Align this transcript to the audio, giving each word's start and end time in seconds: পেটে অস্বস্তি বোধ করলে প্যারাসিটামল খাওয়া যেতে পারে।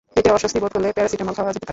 পেটে 0.15 0.29
অস্বস্তি 0.35 0.59
বোধ 0.63 0.71
করলে 0.75 0.87
প্যারাসিটামল 0.97 1.33
খাওয়া 1.37 1.51
যেতে 1.53 1.59
পারে। 1.61 1.69